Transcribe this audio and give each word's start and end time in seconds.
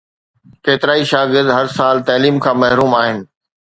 ڪيترائي 0.65 1.03
شاگرد 1.11 1.49
هر 1.57 1.67
سال 1.77 1.95
تعليم 2.09 2.35
کان 2.43 2.55
محروم 2.63 2.91
آهن 3.03 3.17